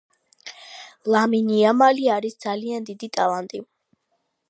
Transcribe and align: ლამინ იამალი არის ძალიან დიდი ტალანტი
ლამინ 1.15 1.53
იამალი 1.59 2.09
არის 2.17 2.41
ძალიან 2.47 2.91
დიდი 2.91 3.15
ტალანტი 3.19 3.67